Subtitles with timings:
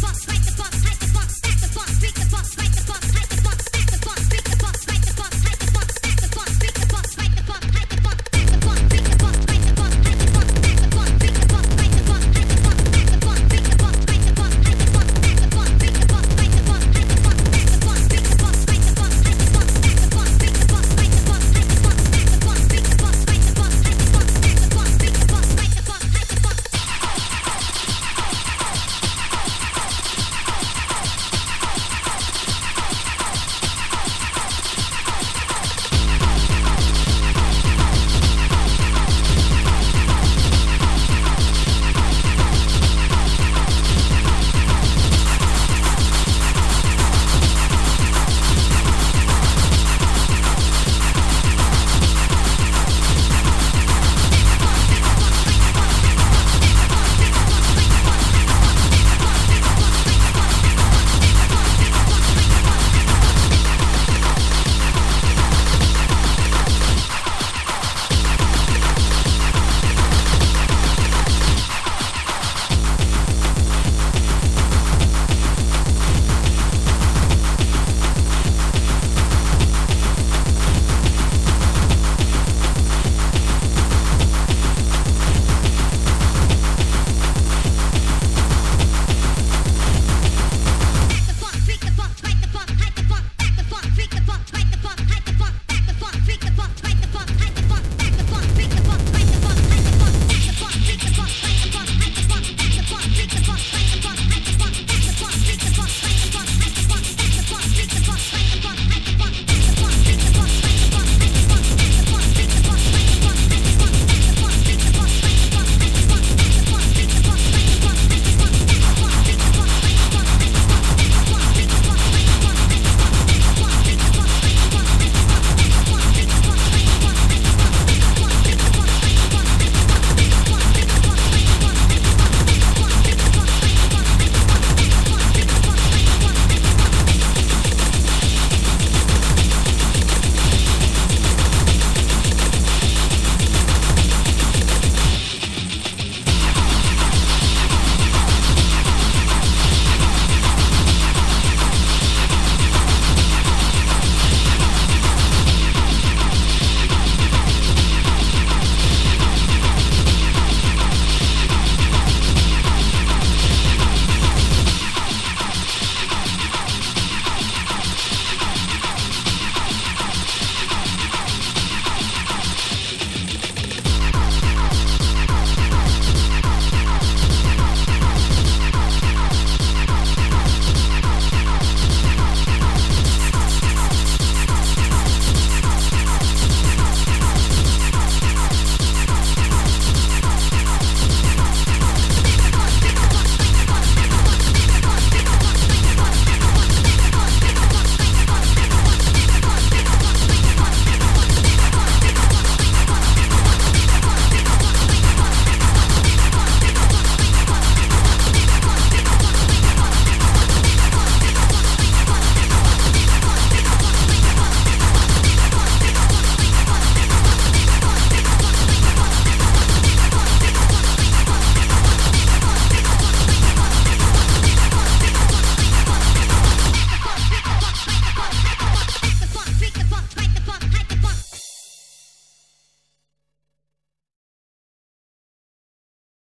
[0.00, 0.29] fuck